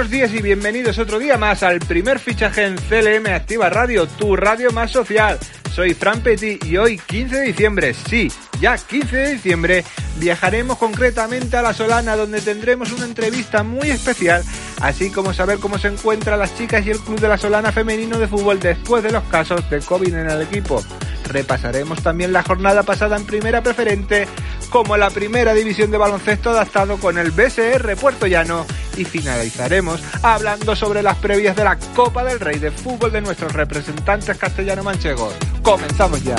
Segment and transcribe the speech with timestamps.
[0.00, 4.34] Buenos días y bienvenidos otro día más al primer fichaje en CLM Activa Radio, tu
[4.34, 5.38] radio más social.
[5.74, 8.32] Soy Fran Petit y hoy 15 de diciembre, sí,
[8.62, 9.84] ya 15 de diciembre,
[10.16, 14.42] viajaremos concretamente a La Solana donde tendremos una entrevista muy especial,
[14.80, 18.18] así como saber cómo se encuentran las chicas y el club de La Solana femenino
[18.18, 20.82] de fútbol después de los casos de COVID en el equipo.
[21.26, 24.26] Repasaremos también la jornada pasada en primera preferente,
[24.70, 28.64] como la primera división de baloncesto adaptado con el BSR Puerto Llano
[29.00, 33.52] y finalizaremos hablando sobre las previas de la Copa del Rey de fútbol de nuestros
[33.52, 35.34] representantes castellano-manchegos.
[35.62, 36.36] Comenzamos ya.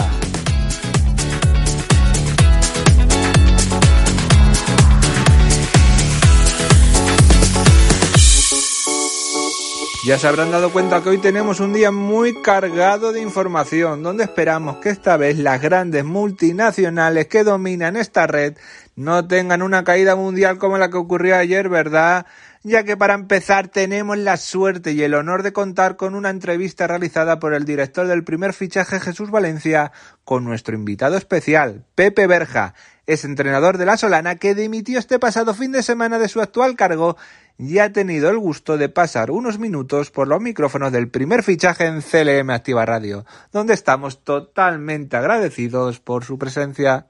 [10.03, 14.23] Ya se habrán dado cuenta que hoy tenemos un día muy cargado de información, donde
[14.23, 18.55] esperamos que esta vez las grandes multinacionales que dominan esta red
[18.95, 22.25] no tengan una caída mundial como la que ocurrió ayer, ¿verdad?
[22.63, 26.85] Ya que para empezar tenemos la suerte y el honor de contar con una entrevista
[26.85, 29.91] realizada por el director del primer fichaje Jesús Valencia
[30.23, 32.75] con nuestro invitado especial, Pepe Berja,
[33.07, 36.75] es entrenador de la Solana que dimitió este pasado fin de semana de su actual
[36.75, 37.17] cargo
[37.57, 41.87] y ha tenido el gusto de pasar unos minutos por los micrófonos del primer fichaje
[41.87, 47.07] en CLM Activa Radio, donde estamos totalmente agradecidos por su presencia.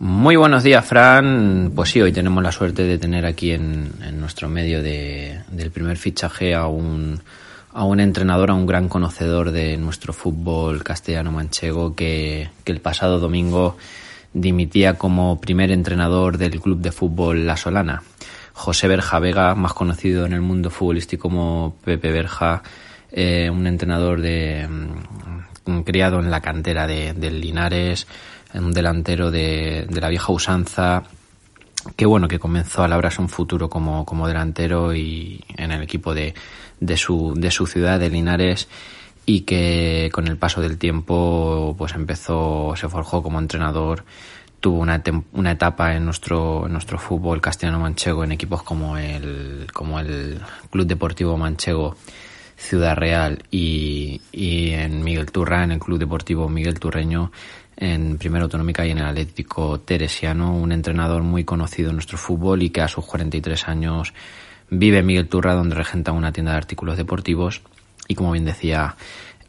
[0.00, 1.72] Muy buenos días, Fran.
[1.74, 5.96] Pues sí, hoy tenemos la suerte de tener aquí en, nuestro medio de, del primer
[5.96, 7.20] fichaje a un,
[7.72, 13.18] a un entrenador, a un gran conocedor de nuestro fútbol castellano-manchego que, que el pasado
[13.18, 13.76] domingo
[14.32, 18.04] dimitía como primer entrenador del club de fútbol La Solana.
[18.52, 22.62] José Berja Vega, más conocido en el mundo futbolístico como Pepe Berja,
[23.10, 28.06] eh, un entrenador de, mm, criado en la cantera de, del Linares,
[28.54, 31.04] un delantero de, de, la vieja usanza,
[31.96, 36.14] que bueno, que comenzó a labrarse un futuro como, como delantero y en el equipo
[36.14, 36.34] de,
[36.80, 38.68] de, su, de su ciudad, de Linares,
[39.26, 44.04] y que con el paso del tiempo pues empezó, se forjó como entrenador,
[44.60, 50.00] tuvo una, una etapa en nuestro, en nuestro fútbol castellano-manchego en equipos como el, como
[50.00, 51.96] el Club Deportivo Manchego
[52.56, 57.30] Ciudad Real y, y en Miguel Turra, en el Club Deportivo Miguel Turreño,
[57.80, 62.62] en Primera Autonómica y en el Atlético Teresiano, un entrenador muy conocido en nuestro fútbol
[62.62, 64.12] y que a sus 43 años
[64.68, 67.62] vive en Miguel Turra, donde regenta una tienda de artículos deportivos
[68.08, 68.96] y como bien decía,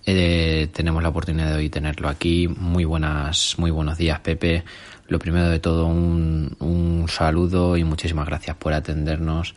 [0.06, 2.48] eh, tenemos la oportunidad de hoy tenerlo aquí.
[2.48, 4.64] Muy buenas, muy buenos días, Pepe.
[5.08, 9.56] Lo primero de todo, un, un saludo y muchísimas gracias por atendernos.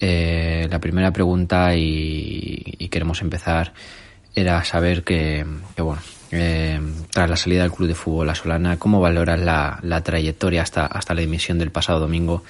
[0.00, 3.72] Eh, la primera pregunta y, y, queremos empezar
[4.34, 6.00] era saber que, que bueno,
[6.30, 6.80] eh,
[7.10, 11.14] tras la salida del Club de Fútbol La Solana, ¿cómo valoras la, trayectoria hasta, hasta
[11.14, 12.42] la dimisión del pasado domingo?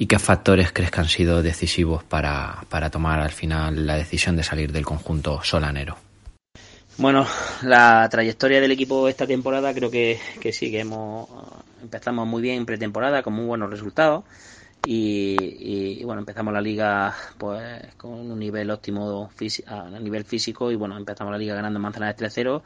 [0.00, 4.36] y qué factores crees que han sido decisivos para, para tomar al final la decisión
[4.36, 5.96] de salir del conjunto solanero.
[6.98, 7.26] Bueno,
[7.62, 11.28] la trayectoria del equipo esta temporada creo que, que sí, que hemos
[11.82, 14.24] empezamos muy bien en pretemporada con muy buenos resultados
[14.84, 19.30] y, bueno empezamos la liga pues con un nivel óptimo
[19.66, 22.62] a nivel físico y bueno empezamos la liga ganando Manzanares 3-0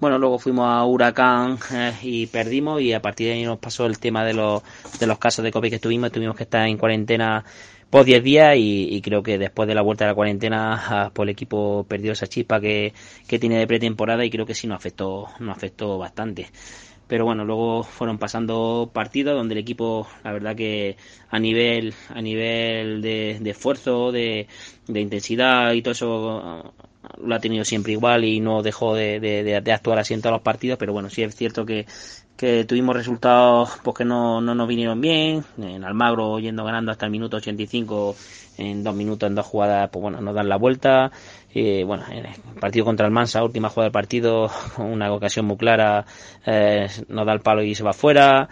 [0.00, 3.84] bueno, luego fuimos a Huracán eh, y perdimos y a partir de ahí nos pasó
[3.86, 4.62] el tema de los,
[5.00, 6.12] de los casos de COVID que tuvimos.
[6.12, 7.44] Tuvimos que estar en cuarentena
[7.90, 11.10] por 10 días y, y, creo que después de la vuelta de la cuarentena ah,
[11.12, 12.92] pues el equipo perdió esa chispa que,
[13.26, 16.46] que tiene de pretemporada y creo que sí nos afectó, nos afectó bastante
[17.08, 20.96] pero bueno luego fueron pasando partidos donde el equipo la verdad que
[21.30, 24.46] a nivel a nivel de, de esfuerzo de,
[24.86, 26.74] de, intensidad y todo eso
[27.16, 30.42] lo ha tenido siempre igual y no dejó de, de, actuar así en todos los
[30.42, 31.86] partidos, pero bueno, sí es cierto que,
[32.36, 37.06] que tuvimos resultados pues que no, no nos vinieron bien, en Almagro yendo ganando hasta
[37.06, 38.16] el minuto 85
[38.58, 41.10] en dos minutos en dos jugadas, pues bueno, nos dan la vuelta,
[41.52, 45.56] y bueno, en el partido contra el Mansa, última jugada del partido, una ocasión muy
[45.56, 46.04] clara,
[46.44, 48.48] eh, nos da el palo y se va fuera,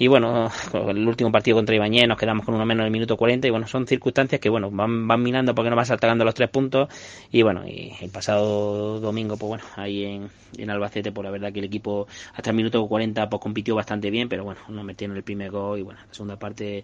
[0.00, 3.18] y bueno, el último partido contra Ibañez nos quedamos con uno menos en el minuto
[3.18, 6.32] 40 y bueno, son circunstancias que bueno, van, van minando porque no vas saltando los
[6.32, 6.88] tres puntos.
[7.30, 11.52] Y bueno, y el pasado domingo pues bueno, ahí en, en Albacete pues la verdad
[11.52, 15.18] que el equipo hasta el minuto 40 pues compitió bastante bien, pero bueno, no metieron
[15.18, 16.82] el primer gol y bueno, la segunda parte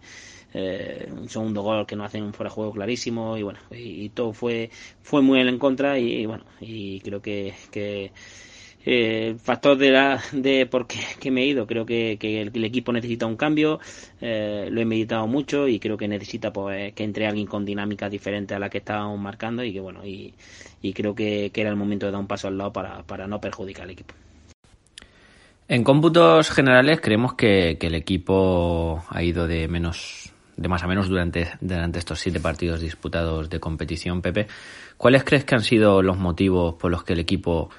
[0.53, 4.33] eh, un segundo gol que no hacen un fuera de clarísimo y bueno, y, todo
[4.33, 4.71] fue
[5.03, 8.13] fue muy en contra y, bueno, y creo que, que
[8.89, 11.67] eh, factor de la de por qué que me he ido.
[11.67, 13.81] Creo que, que el, equipo necesita un cambio
[14.21, 18.09] eh, lo he meditado mucho y creo que necesita pues que entre alguien con dinámica
[18.09, 20.35] diferente a la que estábamos marcando y que bueno y,
[20.83, 23.27] y creo que, que, era el momento de dar un paso al lado para, para
[23.27, 24.15] no perjudicar al equipo.
[25.69, 31.09] En cómputos generales creemos que el equipo ha ido de menos de más a menos
[31.09, 34.47] durante, durante estos siete partidos disputados de competición, Pepe.
[34.97, 37.71] ¿Cuáles crees que han sido los motivos por los que el equipo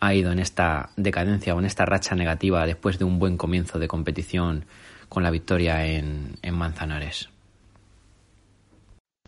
[0.00, 3.78] ha ido en esta decadencia o en esta racha negativa después de un buen comienzo
[3.78, 4.66] de competición
[5.08, 7.28] con la victoria en, en Manzanares?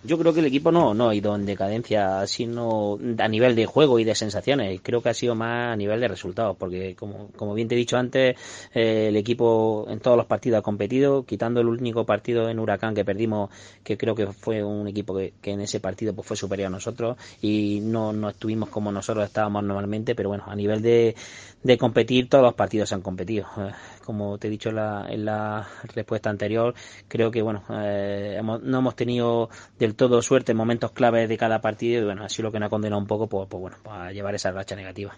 [0.06, 3.66] Yo creo que el equipo no, no ha ido en decadencia, sino a nivel de
[3.66, 4.80] juego y de sensaciones.
[4.82, 7.78] Creo que ha sido más a nivel de resultados, porque como, como bien te he
[7.78, 8.36] dicho antes,
[8.72, 12.94] eh, el equipo en todos los partidos ha competido, quitando el único partido en Huracán
[12.94, 13.50] que perdimos,
[13.82, 17.16] que creo que fue un equipo que, en ese partido pues fue superior a nosotros
[17.42, 21.16] y no, no estuvimos como nosotros estábamos normalmente, pero bueno, a nivel de,
[21.66, 23.46] de competir, todos los partidos se han competido.
[23.58, 23.72] Eh,
[24.04, 26.74] como te he dicho en la, en la respuesta anterior,
[27.08, 31.60] creo que bueno, eh, no hemos tenido del todo suerte en momentos claves de cada
[31.60, 34.12] partido y bueno, así lo que nos ha condenado un poco pues, pues bueno, a
[34.12, 35.14] llevar esa racha negativa.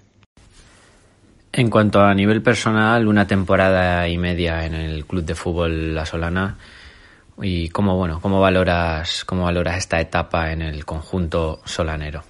[1.53, 6.07] En cuanto a nivel personal, una temporada y media en el club de fútbol La
[6.07, 6.57] Solana
[7.41, 12.23] y cómo bueno, cómo valoras cómo valoras esta etapa en el conjunto solanero.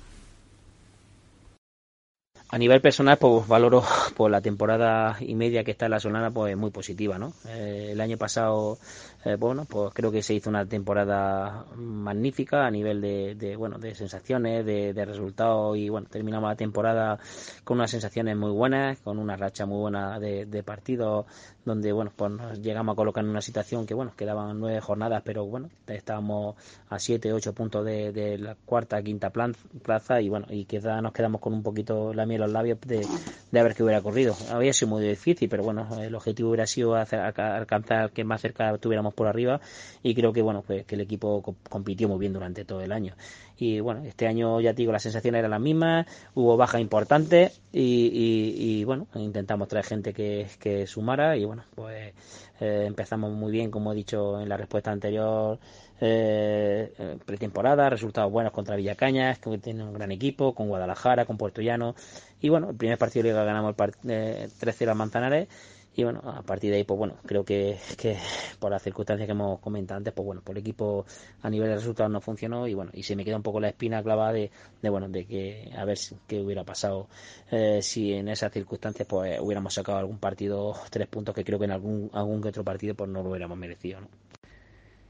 [2.51, 3.83] A nivel personal, pues valoro
[4.17, 7.35] por la temporada y media que está en la Solana, pues muy positiva, ¿no?
[7.47, 8.79] Eh, el año pasado
[9.25, 13.95] eh, bueno, pues creo que se hizo una temporada magnífica a nivel de, bueno, de
[13.95, 17.19] sensaciones, de, resultados y bueno, terminamos la temporada
[17.65, 21.27] con unas sensaciones muy buenas, con una racha muy buena de, de partidos
[21.69, 25.23] donde bueno, pues nos llegamos a colocar en una situación que bueno, quedaban nueve jornadas,
[25.25, 26.57] pero bueno, estábamos
[26.89, 31.41] a siete, ocho puntos de, la cuarta, quinta plaza y bueno, y quizá nos quedamos
[31.41, 33.07] con un poquito la miel en los labios de,
[33.51, 34.35] de ver qué hubiera ocurrido.
[34.51, 39.08] Había sido muy difícil, pero bueno, el objetivo hubiera sido alcanzar que más cerca tuviéramos
[39.15, 39.61] por arriba
[40.03, 43.15] y creo que bueno pues que el equipo compitió muy bien durante todo el año.
[43.57, 48.85] Y bueno este año ya digo las sensaciones eran las mismas hubo bajas importantes y,
[48.85, 52.15] bueno intentamos traer gente que, que sumara y bueno pues
[52.61, 55.59] eh, empezamos muy bien como he dicho en la respuesta anterior
[56.01, 61.61] eh, pretemporada resultados buenos contra Villacañas que tiene un gran equipo con Guadalajara con Puerto
[61.61, 61.95] Llano
[62.41, 65.49] y bueno el primer partido de liga ganamos el eh, 3-0 a Manzanares
[65.99, 68.17] y bueno, a partir de ahí, pues bueno, creo que, que
[68.61, 71.05] por las circunstancias que hemos comentado antes, pues bueno, por el equipo
[71.43, 73.71] a nivel de resultados no funcionó y bueno, y se me queda un poco la
[73.71, 75.99] espina clavada de, de bueno, de que a ver
[76.29, 77.09] qué hubiera pasado
[77.51, 81.65] eh, si en esas circunstancias pues hubiéramos sacado algún partido, tres puntos que creo que
[81.65, 84.09] en algún, algún que otro partido pues no lo hubiéramos merecido, ¿no?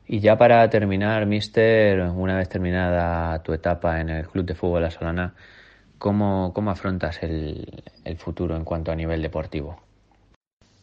[0.06, 4.80] Y ya para terminar, Mister, una vez terminada tu etapa en el Club de Fútbol
[4.80, 5.34] La Solana,
[5.98, 9.87] ¿cómo, cómo afrontas el, el futuro en cuanto a nivel deportivo?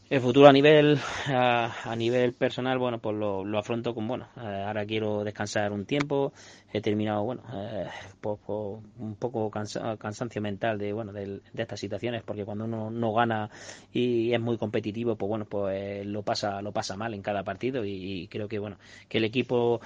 [0.07, 4.63] El futuro a nivel a, nivel personal, bueno, pues lo, lo afronto con, bueno, eh,
[4.67, 6.31] ahora quiero descansar un tiempo,
[6.71, 7.87] he terminado, bueno, eh,
[8.99, 13.49] un poco cansancio mental de, bueno, de, estas situaciones, porque cuando uno no gana
[13.91, 17.83] y es muy competitivo, pues bueno, pues lo pasa lo pasa mal en cada partido
[17.83, 18.77] y creo que, bueno,
[19.09, 19.81] que el equipo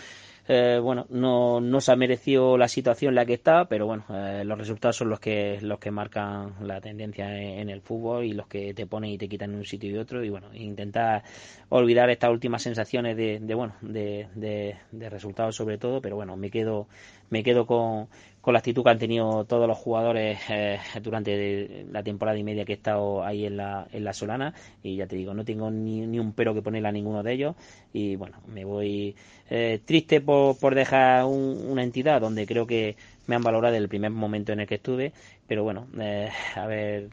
[0.51, 4.03] eh, bueno, no, no se ha merecido la situación en la que está, pero bueno,
[4.09, 8.33] eh, los resultados son los que los que marcan la tendencia en, el fútbol y
[8.33, 10.23] los que te ponen y te quitan en un sitio y otro.
[10.23, 11.23] Y bueno, intentar
[11.69, 16.35] olvidar estas últimas sensaciones de, de bueno, de, de, de resultados sobre todo, pero bueno,
[16.35, 16.87] me quedo
[17.29, 18.07] me quedo con,
[18.41, 22.65] con la actitud que han tenido todos los jugadores eh, durante la temporada y media
[22.65, 24.53] que he estado ahí en la, en la Solana.
[24.83, 27.33] Y ya te digo, no tengo ni, ni un pero que ponerle a ninguno de
[27.33, 27.55] ellos.
[27.93, 29.15] Y bueno, me voy
[29.49, 32.95] eh, triste por, por dejar una entidad donde creo que
[33.27, 35.13] me han valorado el primer momento en el que estuve,
[35.47, 37.09] pero bueno, eh, a ver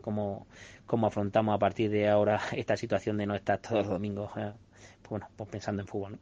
[0.00, 0.46] cómo,
[0.86, 5.10] cómo afrontamos a partir de ahora esta situación de no estar todos los domingos, pues
[5.10, 6.18] bueno, pues pensando en fútbol.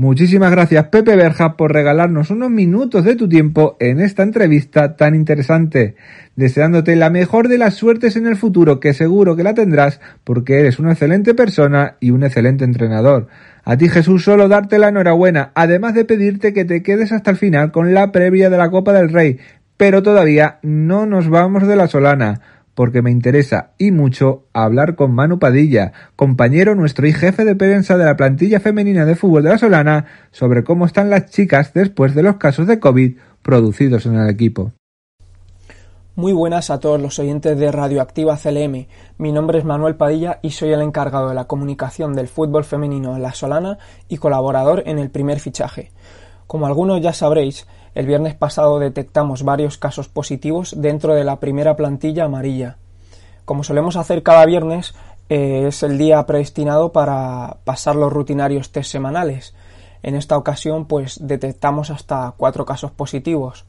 [0.00, 5.16] Muchísimas gracias Pepe Berja por regalarnos unos minutos de tu tiempo en esta entrevista tan
[5.16, 5.96] interesante,
[6.36, 10.60] deseándote la mejor de las suertes en el futuro, que seguro que la tendrás porque
[10.60, 13.26] eres una excelente persona y un excelente entrenador.
[13.64, 17.36] A ti Jesús solo darte la enhorabuena, además de pedirte que te quedes hasta el
[17.36, 19.40] final con la previa de la Copa del Rey,
[19.76, 25.12] pero todavía no nos vamos de la Solana porque me interesa y mucho hablar con
[25.12, 29.50] Manu Padilla, compañero nuestro y jefe de prensa de la plantilla femenina de fútbol de
[29.50, 34.14] la Solana, sobre cómo están las chicas después de los casos de COVID producidos en
[34.14, 34.70] el equipo.
[36.14, 38.86] Muy buenas a todos los oyentes de Radioactiva CLM.
[39.18, 43.16] Mi nombre es Manuel Padilla y soy el encargado de la comunicación del fútbol femenino
[43.16, 45.90] en La Solana y colaborador en el primer fichaje.
[46.46, 51.76] Como algunos ya sabréis, el viernes pasado detectamos varios casos positivos dentro de la primera
[51.76, 52.76] plantilla amarilla.
[53.44, 54.94] Como solemos hacer cada viernes,
[55.28, 59.54] eh, es el día predestinado para pasar los rutinarios test semanales.
[60.02, 63.64] En esta ocasión, pues detectamos hasta cuatro casos positivos.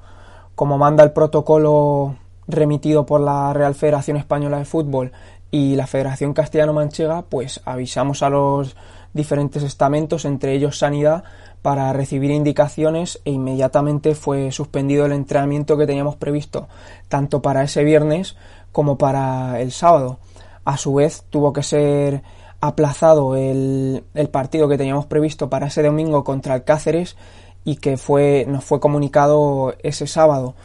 [0.55, 2.15] Como manda el protocolo
[2.47, 5.11] remitido por la Real Federación Española de Fútbol
[5.51, 8.75] y la Federación Castellano-Manchega pues avisamos a los
[9.13, 11.23] diferentes estamentos, entre ellos Sanidad,
[11.61, 16.67] para recibir indicaciones e inmediatamente fue suspendido el entrenamiento que teníamos previsto
[17.09, 18.35] tanto para ese viernes
[18.71, 20.19] como para el sábado.
[20.63, 22.21] A su vez tuvo que ser
[22.61, 27.15] aplazado el, partido que teníamos previsto para ese domingo contra el Cáceres
[27.63, 30.55] y que fue, nos fue comunicado ese sábado.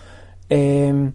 [0.48, 1.12] Em,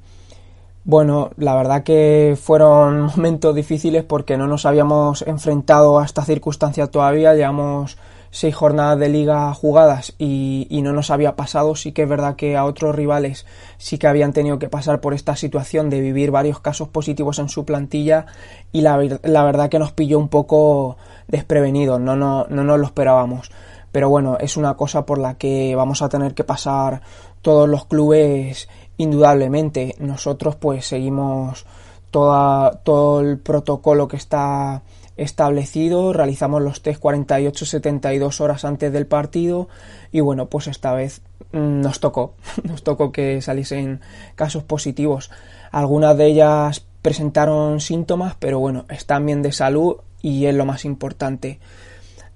[0.90, 6.88] bueno, la verdad que fueron momentos difíciles porque no nos habíamos enfrentado a esta circunstancia
[6.88, 7.36] todavía.
[7.36, 8.00] Llevamos
[8.32, 11.76] seis jornadas de liga jugadas y, no nos había pasado.
[11.76, 13.46] Sí que es verdad que a otros rivales
[13.78, 17.50] sí que habían tenido que pasar por esta situación de vivir varios casos positivos en
[17.50, 18.26] su plantilla
[18.72, 23.52] y la, verdad que nos pilló un poco desprevenidos, no, no, no nos lo esperábamos.
[23.92, 27.02] Pero bueno, es una cosa por la que vamos a tener que pasar
[27.44, 28.68] todos los clubes
[29.00, 29.96] indudablemente.
[29.98, 31.66] Nosotros pues seguimos
[32.12, 34.84] toda, todo el protocolo que está
[35.16, 39.68] establecido, realizamos los test 48-72 horas antes del partido
[40.12, 44.02] y bueno, pues esta vez mm, nos tocó, nos tocó que saliesen
[44.36, 45.32] casos positivos.
[45.72, 50.84] Algunas de ellas presentaron síntomas, pero bueno, están bien de salud y es lo más
[50.84, 51.60] importante.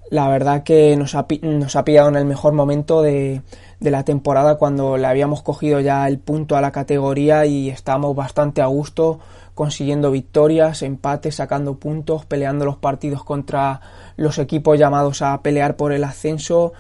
[0.10, 3.42] La verdad que nos ha, nos ha pillado en el mejor momento de,
[3.84, 8.16] de la temporada cuando le habíamos cogido ya el punto a la categoría y estábamos
[8.16, 9.20] bastante a gusto
[9.54, 13.82] consiguiendo victorias, empates, sacando puntos, peleando los partidos contra
[14.16, 16.72] los equipos llamados a pelear por el ascenso.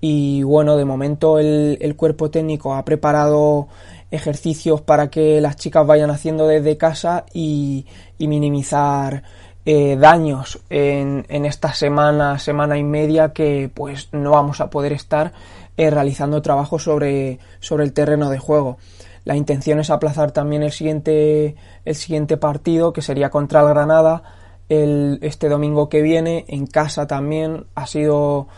[0.00, 3.68] Y bueno, de momento el, cuerpo técnico ha preparado
[4.10, 7.86] ejercicios para que las chicas vayan haciendo desde casa y,
[8.18, 9.22] minimizar
[9.66, 14.94] eh, daños en, en, esta semana, semana y media que pues no vamos a poder
[14.94, 15.32] estar
[15.78, 18.78] eh, realizando trabajo sobre, sobre el terreno de juego.
[19.24, 21.54] La intención es aplazar también el siguiente,
[21.84, 24.24] el siguiente partido, que sería contra el Granada,
[24.68, 27.66] el, este domingo que viene, en casa también.
[27.76, 28.48] Ha sido.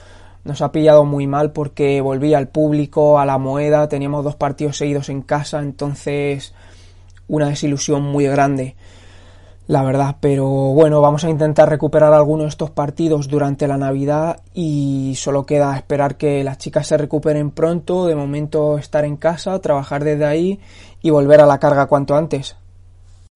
[0.44, 4.78] Nos ha pillado muy mal porque volvía al público, a la moneda, teníamos dos partidos
[4.78, 6.54] seguidos en casa, entonces
[7.28, 8.76] una desilusión muy grande
[9.70, 10.16] la verdad.
[10.20, 15.46] Pero bueno, vamos a intentar recuperar algunos de estos partidos durante la Navidad y solo
[15.46, 18.06] queda esperar que las chicas se recuperen pronto.
[18.06, 20.58] De momento estar en casa, trabajar desde ahí
[21.00, 22.56] y volver a la carga cuanto antes.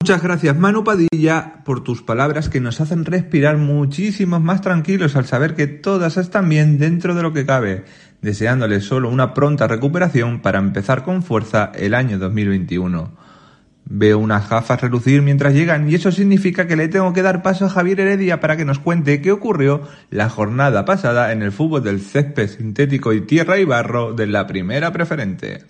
[0.03, 5.26] Muchas gracias Manu Padilla por tus palabras que nos hacen respirar muchísimos más tranquilos al
[5.26, 7.85] saber que todas están bien dentro de lo que cabe,
[8.21, 13.34] deseándoles solo una pronta recuperación para empezar con fuerza el año 2021.
[13.87, 17.67] Veo unas gafas relucir mientras llegan y eso significa que le tengo que dar paso
[17.67, 21.85] a Javier Heredia para que nos cuente qué ocurrió la jornada pasada en el fútbol
[21.85, 25.64] del césped sintético y tierra y barro de la primera preferente.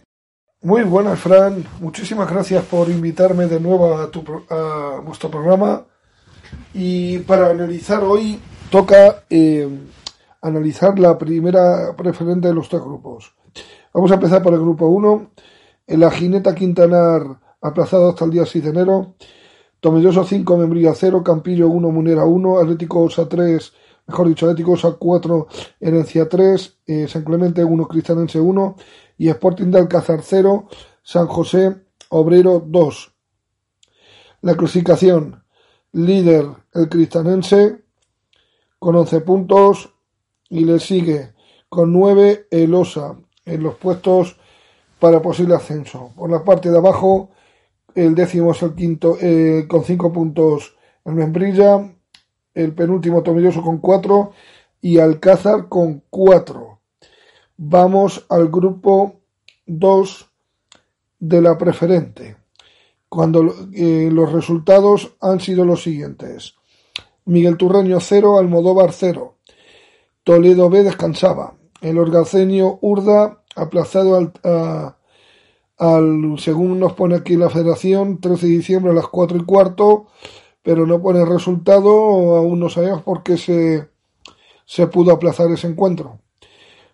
[0.62, 1.64] Muy buenas, Fran.
[1.80, 5.82] Muchísimas gracias por invitarme de nuevo a, tu, a vuestro programa.
[6.72, 8.38] Y para analizar hoy
[8.70, 9.68] toca eh,
[10.40, 13.34] analizar la primera preferente de los tres grupos.
[13.92, 15.30] Vamos a empezar por el grupo 1.
[15.86, 19.14] En la Jineta Quintanar aplazado hasta el día 6 de enero.
[19.80, 23.72] Tomelloso 5, Membrilla 0, Campillo 1, Munera 1, Atlético Osa 3,
[24.06, 25.46] mejor dicho, Atlético Osa 4,
[25.80, 28.76] Herencia 3, eh, San Clemente 1, Cristianense 1
[29.18, 30.68] y Sporting de Alcázar 0,
[31.02, 31.74] San José
[32.10, 33.12] Obrero 2.
[34.42, 35.42] La clasificación,
[35.92, 37.82] líder el Cristianense
[38.78, 39.90] con 11 puntos
[40.50, 41.32] y le sigue
[41.70, 43.16] con 9 el Osa
[43.46, 44.36] en los puestos
[44.98, 46.12] para posible ascenso.
[46.14, 47.30] Por la parte de abajo,
[47.94, 51.92] el décimo es el quinto eh, con cinco puntos el Membrilla,
[52.54, 54.32] el penúltimo Tomilloso con cuatro
[54.80, 56.80] y Alcázar con cuatro.
[57.56, 59.20] Vamos al grupo
[59.66, 60.30] 2
[61.20, 62.36] de la preferente,
[63.08, 66.54] cuando eh, los resultados han sido los siguientes.
[67.26, 69.36] Miguel Turreño 0, Almodóvar 0.
[70.24, 71.54] Toledo B descansaba.
[71.80, 74.96] El Orgaceño Urda aplazado al, a,
[75.78, 80.06] al, según nos pone aquí la federación, 13 de diciembre a las 4 y cuarto,
[80.62, 83.88] pero no pone resultado, aún no sabemos por qué se,
[84.64, 86.20] se pudo aplazar ese encuentro.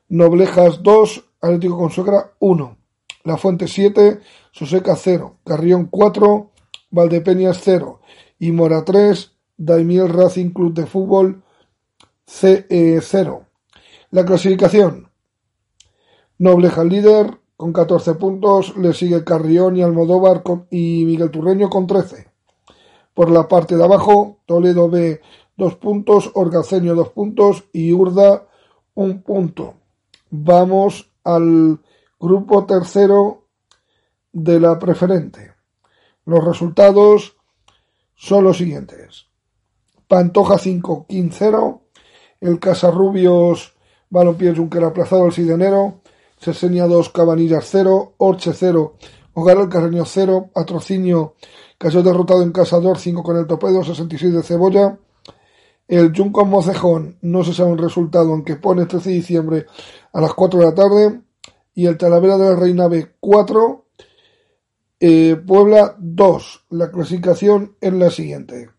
[0.08, 2.76] Noblejas 2, Atlético Consuegra 1,
[3.24, 4.20] La Fuente 7,
[4.50, 6.50] Soseca 0, Carrión 4,
[6.90, 8.00] Valdepeñas 0
[8.38, 11.42] y Mora 3, Daimiel Racing Club de Fútbol
[12.26, 12.66] C
[13.00, 13.44] 0.
[14.10, 15.10] La clasificación.
[16.38, 22.26] Noblejas líder, con 14 puntos, le sigue Carrión y Almodóvar y Miguel Turreño con 13.
[23.12, 25.20] Por la parte de abajo, Toledo B
[25.58, 28.48] 2 puntos, Orgaceño 2 puntos y Urda
[28.94, 29.74] 1 punto.
[30.30, 31.78] Vamos al
[32.18, 33.44] grupo tercero
[34.32, 35.52] de la preferente.
[36.24, 37.36] Los resultados
[38.14, 39.26] son los siguientes.
[40.08, 41.82] Pantoja 5, 0.
[42.40, 43.74] El Casarrubios
[44.08, 46.00] Balompié Junquera aplazado el 6 de enero.
[46.40, 48.14] Sesenia 2, Cabanillas 0.
[48.16, 48.96] Orche 0.
[49.34, 50.50] Hogar el Carreño 0.
[50.54, 51.34] Atrocinio
[51.76, 54.98] cayó derrotado en Casador 5 con el Topedo 66 de Cebolla.
[55.86, 59.66] El Junco Mocejón no se sabe el resultado, aunque pone 13 de diciembre
[60.12, 61.20] a las 4 de la tarde.
[61.74, 63.84] Y el Talavera de la Reina B 4.
[64.98, 66.66] Eh, Puebla 2.
[66.70, 68.70] La clasificación es la siguiente.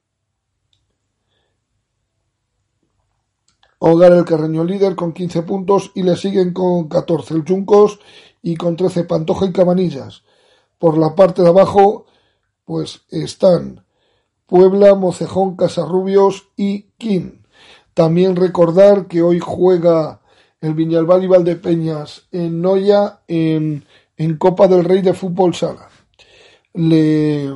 [3.84, 8.00] Hogar el Carreño líder con 15 puntos y le siguen con 14 el Chuncos
[8.44, 10.22] y con 13 Pantoja y Cabanillas.
[10.78, 12.06] Por la parte de abajo,
[12.64, 13.84] pues están
[14.46, 17.48] Puebla, Mocejón, Casarrubios y Quín.
[17.96, 20.22] También recordar que hoy juega
[20.62, 23.84] el Viñalbal y Valdepeñas en Noya en,
[24.16, 25.90] en Copa del Rey de Fútbol Sala.
[26.76, 27.52] Le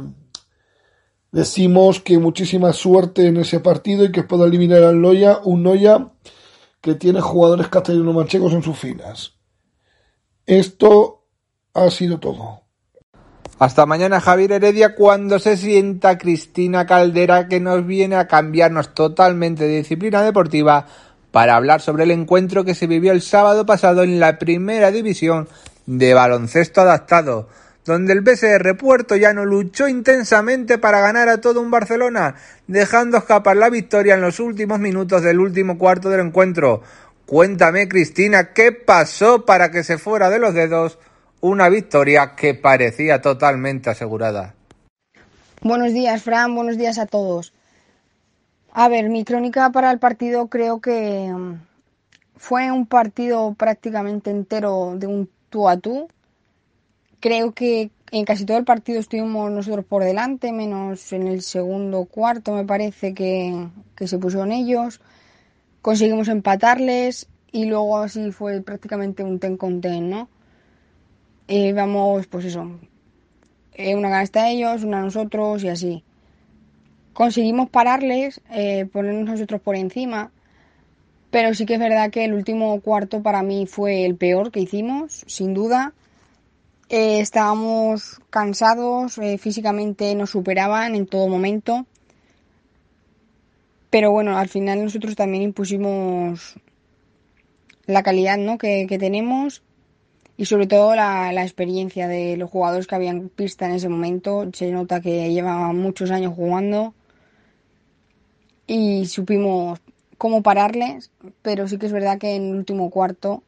[1.35, 6.07] decimos que muchísima suerte en ese partido y que pueda eliminar al Noya, un Noya
[6.79, 9.33] que tiene jugadores castellano-manchegos en sus filas.
[10.45, 11.25] Esto
[11.73, 12.61] ha sido todo.
[13.59, 19.67] Hasta mañana Javier Heredia cuando se sienta Cristina Caldera que nos viene a cambiarnos totalmente
[19.67, 20.85] de disciplina deportiva
[21.31, 25.49] para hablar sobre el encuentro que se vivió el sábado pasado en la primera división
[25.85, 27.49] de baloncesto adaptado
[27.85, 32.35] donde el BSR Puerto Llano luchó intensamente para ganar a todo un Barcelona,
[32.67, 36.81] dejando escapar la victoria en los últimos minutos del último cuarto del encuentro.
[37.27, 40.97] Cuéntame, Cristina, ¿qué pasó para que se fuera de los dedos
[41.41, 44.55] una victoria que parecía totalmente asegurada?
[45.61, 47.53] Buenos días, Fran, buenos días a todos.
[48.71, 51.53] A ver, mi crónica para el partido creo que mm,
[52.35, 56.09] fue un partido prácticamente entero de un tú a tú
[57.25, 62.05] creo que en casi todo el partido estuvimos nosotros por delante, menos en el segundo
[62.05, 63.67] cuarto me parece que,
[63.99, 65.01] se pusieron ellos.
[65.81, 70.29] Conseguimos empatarles y luego así fue prácticamente un ten con ten, ¿no?
[71.47, 72.79] Eh, vamos, pues eso,
[73.73, 76.03] eh, una canasta a ellos, una a nosotros y así.
[77.13, 80.29] Conseguimos pararles, eh, ponernos nosotros por encima,
[81.31, 84.59] pero sí que es verdad que el último cuarto para mí fue el peor que
[84.59, 85.95] hicimos, sin duda.
[86.89, 91.85] Eh, estábamos cansados, eh, físicamente nos superaban en todo momento.
[93.89, 96.55] Pero bueno, al final nosotros también impusimos
[97.87, 98.57] la calidad ¿no?
[98.57, 99.63] que, tenemos
[100.37, 104.49] y sobre todo la, la, experiencia de los jugadores que habían pista en ese momento.
[104.53, 106.93] Se nota que llevaban muchos años jugando
[108.67, 109.79] y supimos
[110.17, 113.43] cómo pararles, pero sí que es verdad que en el último cuarto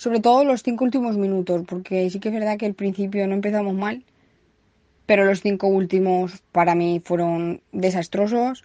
[0.00, 3.34] sobre todo los cinco últimos minutos, porque sí que es verdad que al principio no
[3.34, 4.02] empezamos mal,
[5.04, 8.64] pero los cinco últimos para mí fueron desastrosos.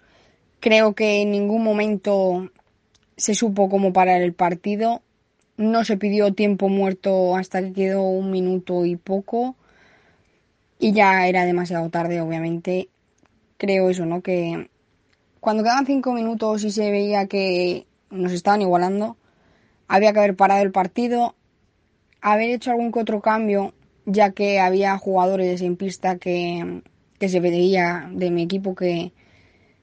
[0.60, 2.50] Creo que en ningún momento
[3.18, 5.02] se supo cómo parar el partido.
[5.58, 9.56] No se pidió tiempo muerto hasta que quedó un minuto y poco.
[10.78, 12.88] Y ya era demasiado tarde, obviamente.
[13.58, 14.22] Creo eso, ¿no?
[14.22, 14.70] Que
[15.40, 19.18] cuando quedaban cinco minutos y se veía que nos estaban igualando,
[19.88, 21.34] había que haber parado el partido,
[22.20, 26.82] haber hecho algún que otro cambio, ya que había jugadores en pista que,
[27.20, 29.12] se veía de mi equipo que,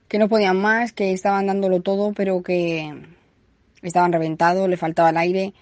[0.07, 2.93] que no podían más, que estaban dándolo todo, pero que
[3.81, 5.53] estaban reventados, le faltaba el aire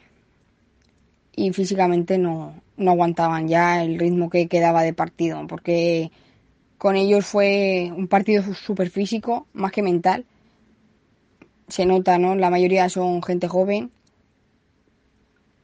[1.35, 6.11] y físicamente no, no aguantaban ya el ritmo que quedaba de partido, porque
[6.77, 10.25] con ellos fue un partido súper físico, más que mental.
[11.67, 12.35] Se nota, ¿no?
[12.35, 13.91] La mayoría son gente joven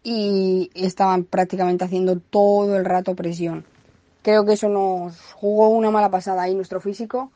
[0.04, 3.66] y estaban prácticamente haciendo todo el rato presión.
[4.22, 7.32] Creo que eso nos jugó una mala pasada ahí nuestro físico.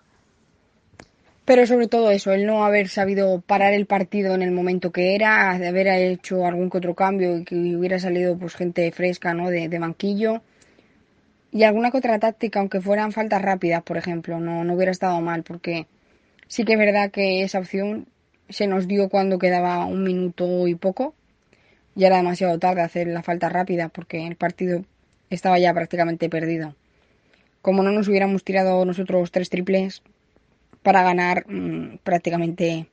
[1.46, 5.16] Pero sobre todo eso, el no haber sabido parar el partido en el momento que
[5.16, 9.34] era, de haber hecho algún que otro cambio y que hubiera salido pues gente fresca,
[9.34, 9.50] ¿no?
[9.50, 10.42] De, banquillo.
[11.52, 15.20] Y alguna que otra táctica, aunque fueran faltas rápidas, por ejemplo, no, no hubiera estado
[15.20, 15.88] mal, porque
[16.48, 18.08] sí que es verdad que esa opción
[18.50, 21.16] se nos dio cuando quedaba un minuto y poco
[21.96, 24.84] ya era demasiado tarde hacer la falta rápida porque el partido
[25.30, 26.76] estaba ya prácticamente perdido.
[27.62, 30.02] Como no nos hubiéramos tirado nosotros tres triples
[30.84, 32.88] para ganar, mm, prácticamente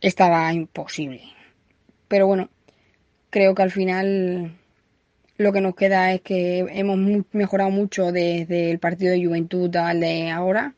[0.00, 1.22] estaba imposible.
[2.08, 2.50] Pero bueno,
[3.30, 4.52] creo que al final
[5.36, 10.00] lo que nos queda es que hemos mejorado mucho desde el partido de Juventud al
[10.00, 10.74] de ahora.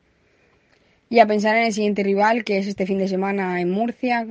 [1.08, 4.26] Y a pensar en el siguiente rival, que es este fin de semana en Murcia,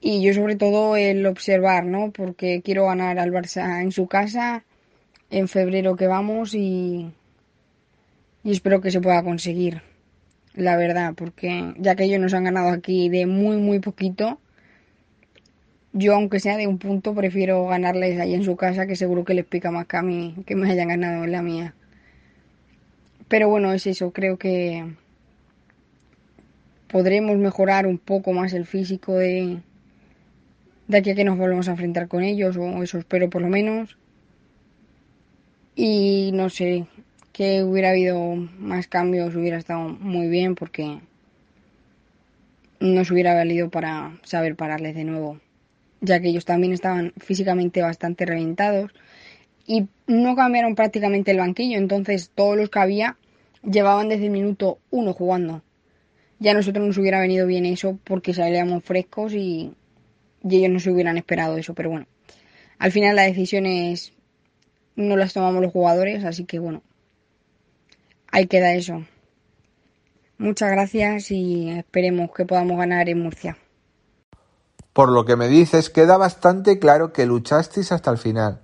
[0.00, 2.10] y yo sobre todo el observar, ¿no?
[2.12, 4.64] Porque quiero ganar al Barça en su casa
[5.30, 7.12] en febrero que vamos y,
[8.44, 9.82] y espero que se pueda conseguir.
[10.54, 14.40] la verdad, porque ya que ellos nos han ganado aquí de muy, muy poquito,
[15.92, 19.34] yo aunque sea de un punto, prefiero ganarles ahí en su casa, que seguro que
[19.34, 21.74] les pica más que a mí, que me hayan ganado en la mía.
[23.28, 24.84] Pero bueno, es eso, creo que
[26.88, 29.58] podremos mejorar un poco más el físico de,
[30.88, 33.48] de aquí a que nos volvamos a enfrentar con ellos, o eso espero por lo
[33.48, 33.96] menos.
[35.76, 36.86] Y no sé,
[37.32, 40.98] que hubiera habido más cambios hubiera estado muy bien porque
[42.80, 45.38] nos hubiera valido para saber pararles de nuevo,
[46.00, 48.90] ya que ellos también estaban físicamente bastante reventados
[49.66, 53.16] y no cambiaron prácticamente el banquillo, entonces todos los que había
[53.62, 55.62] llevaban desde el minuto uno jugando.
[56.40, 59.72] Ya a nosotros nos hubiera venido bien eso porque salíamos frescos y,
[60.42, 62.06] y ellos no se hubieran esperado eso, pero bueno,
[62.78, 64.12] al final las decisiones
[64.96, 66.82] no las tomamos los jugadores, así que bueno,
[68.30, 69.04] ahí queda eso.
[70.38, 73.58] Muchas gracias y esperemos que podamos ganar en Murcia.
[74.92, 78.62] Por lo que me dices, queda bastante claro que luchasteis hasta el final.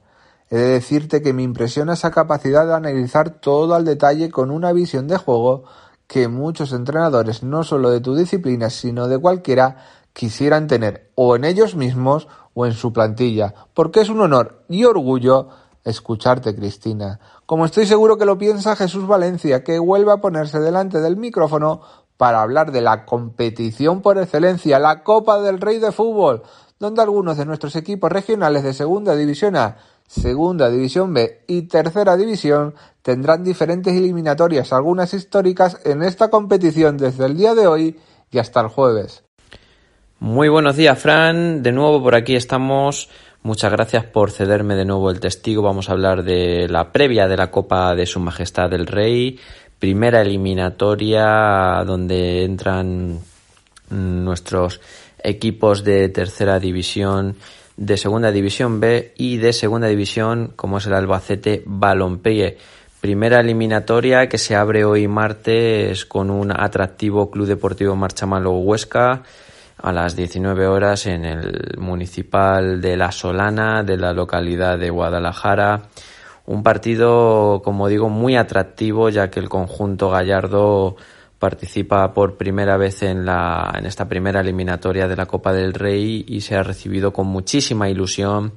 [0.51, 4.73] He de decirte que me impresiona esa capacidad de analizar todo al detalle con una
[4.73, 5.65] visión de juego
[6.07, 9.79] que muchos entrenadores, no solo de tu disciplina, sino de cualquiera,
[10.15, 14.85] quisieran tener o en ellos mismos o en su plantilla, porque es un honor y
[14.85, 15.49] orgullo
[15.85, 17.21] escucharte, Cristina.
[17.45, 21.83] Como estoy seguro que lo piensa Jesús Valencia, que vuelve a ponerse delante del micrófono
[22.17, 26.43] para hablar de la competición por excelencia, la Copa del Rey de Fútbol,
[26.79, 32.17] donde algunos de nuestros equipos regionales de Segunda División A, Segunda División B y Tercera
[32.17, 38.01] División tendrán diferentes eliminatorias, algunas históricas, en esta competición desde el día de hoy
[38.31, 39.24] y hasta el jueves.
[40.25, 41.63] Muy buenos días, Fran.
[41.63, 43.11] De nuevo por aquí estamos
[43.43, 45.61] Muchas gracias por cederme de nuevo el testigo.
[45.61, 49.39] Vamos a hablar de la previa de la Copa de Su Majestad el Rey,
[49.79, 53.19] primera eliminatoria donde entran
[53.91, 54.81] nuestros
[55.23, 57.37] equipos de tercera división,
[57.77, 62.57] de segunda división B y de segunda división como es el Albacete Balompié.
[63.03, 69.23] Primera eliminatoria que se abre hoy martes con un atractivo Club Deportivo Marchamalo Huesca
[69.79, 75.83] a las 19 horas en el municipal de La Solana de la localidad de Guadalajara.
[76.47, 80.97] Un partido, como digo, muy atractivo ya que el conjunto gallardo
[81.39, 86.25] participa por primera vez en, la, en esta primera eliminatoria de la Copa del Rey
[86.27, 88.55] y se ha recibido con muchísima ilusión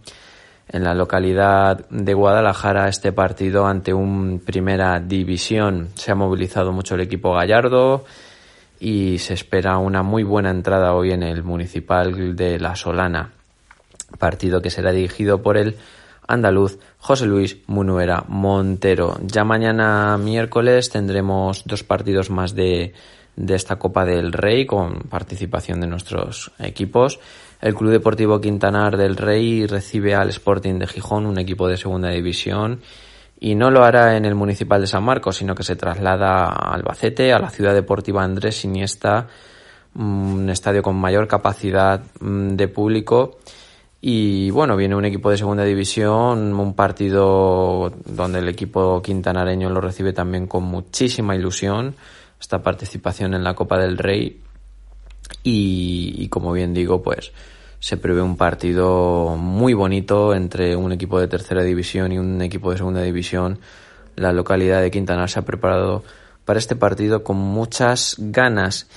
[0.70, 5.90] en la localidad de Guadalajara este partido ante un primera división.
[5.96, 8.06] Se ha movilizado mucho el equipo gallardo
[8.80, 13.32] y se espera una muy buena entrada hoy en el municipal de La Solana,
[14.20, 15.78] partido que será dirigido por el
[16.28, 19.18] andaluz José Luis Munuera Montero.
[19.24, 22.94] Ya mañana miércoles tendremos dos partidos más de,
[23.36, 27.20] de esta Copa del Rey con participación de nuestros equipos.
[27.62, 32.10] El Club Deportivo Quintanar del Rey recibe al Sporting de Gijón, un equipo de segunda
[32.10, 32.82] división,
[33.40, 36.74] y no lo hará en el Municipal de San Marcos, sino que se traslada a
[36.74, 39.28] Albacete, a la Ciudad Deportiva Andrés Iniesta,
[39.96, 43.38] un estadio con mayor capacidad mm, de público.
[44.02, 49.82] Y bueno, viene un equipo de segunda división, un partido donde el equipo quintanareño lo
[49.82, 51.96] recibe también con muchísima ilusión,
[52.40, 54.42] esta participación en la Copa del Rey.
[55.44, 57.32] Y, y como bien digo, pues
[57.80, 62.72] se prevé un partido muy bonito entre un equipo de tercera división y un equipo
[62.72, 63.60] de segunda división.
[64.16, 66.04] La localidad de Quintanar se ha preparado
[66.46, 68.88] para este partido con muchas ganas.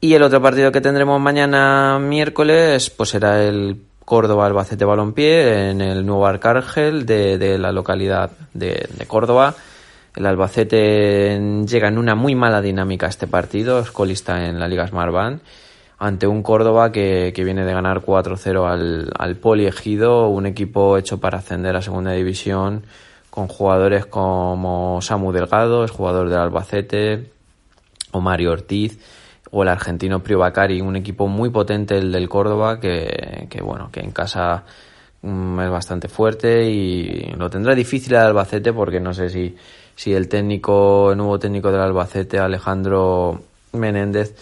[0.00, 5.80] Y el otro partido que tendremos mañana miércoles, pues será el Córdoba Albacete Balompié en
[5.80, 9.54] el nuevo Arcángel de, la localidad de, Córdoba.
[10.14, 14.68] El Albacete llega en una muy mala dinámica a este partido, es colista en la
[14.68, 15.40] Liga Smart
[15.98, 20.96] ante un Córdoba que, que viene de ganar 4-0 al, al Poli Ejido, un equipo
[20.96, 22.84] hecho para ascender a segunda división,
[23.30, 27.30] con jugadores como Samu Delgado, es jugador del Albacete,
[28.12, 28.98] o Mario Ortiz,
[29.50, 33.90] o el argentino Prio Bacari, un equipo muy potente el del Córdoba, que, que bueno,
[33.90, 34.64] que en casa
[35.22, 39.56] mm, es bastante fuerte y lo tendrá difícil el Albacete porque no sé si,
[39.96, 44.34] si el técnico, el nuevo técnico del Albacete, Alejandro Menéndez,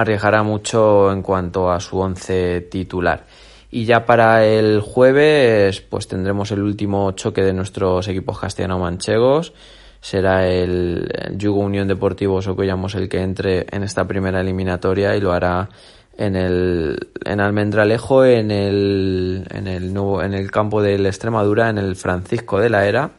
[0.00, 3.24] arriesgará mucho en cuanto a su once titular.
[3.70, 9.52] Y ya para el jueves, pues tendremos el último choque de nuestros equipos castellano-manchegos.
[10.00, 15.32] Será el, Yugo Unión Deportivo Socollamos el que entre en esta primera eliminatoria y lo
[15.32, 15.68] hará
[16.16, 21.68] en el en Almendralejo en el en el nuevo en el campo de la Extremadura
[21.68, 23.10] en el Francisco de la Era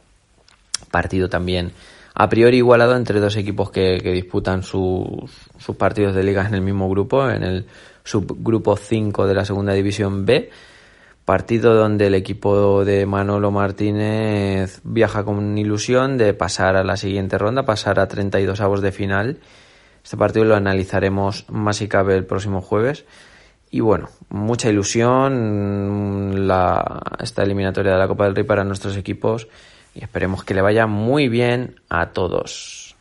[0.89, 1.73] partido también
[2.19, 6.61] a priori igualado entre dos equipos que, disputan sus, sus partidos de ligas en el
[6.61, 7.67] mismo grupo, en el
[8.03, 10.49] subgrupo 5 de la segunda división B.
[11.25, 17.37] Partido donde el equipo de Manolo Martínez viaja con ilusión de pasar a la siguiente
[17.37, 19.37] ronda, pasar a 32 avos de final.
[20.03, 23.05] Este partido lo analizaremos más y cabe el próximo jueves.
[23.69, 29.47] Y bueno, mucha ilusión la, esta eliminatoria de la Copa del Rey para nuestros equipos
[29.97, 32.95] y esperemos que le vaya muy bien a todos.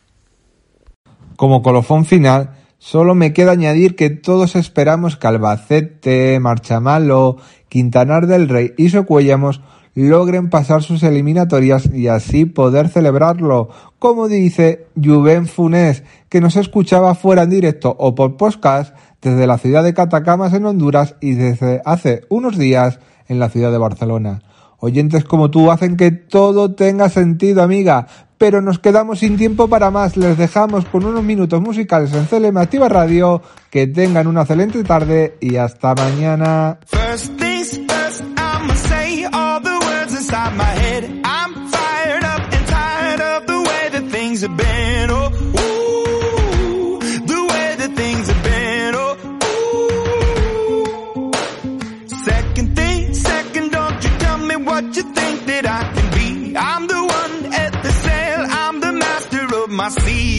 [1.35, 7.37] Como colofón final, solo me queda añadir que todos esperamos que Albacete, Marchamalo,
[7.69, 9.61] Quintanar del Rey y Socuellamos
[9.93, 17.13] logren pasar sus eliminatorias y así poder celebrarlo, como dice Juven Funes, que nos escuchaba
[17.15, 21.81] fuera en directo o por podcast desde la ciudad de Catacamas en Honduras y desde
[21.85, 24.41] hace unos días en la ciudad de Barcelona.
[24.79, 29.89] Oyentes como tú hacen que todo tenga sentido, amiga, pero nos quedamos sin tiempo para
[29.89, 30.15] más.
[30.17, 33.41] Les dejamos con unos minutos musicales en CLM Activa Radio.
[33.71, 36.77] Que tengan una excelente tarde y hasta mañana.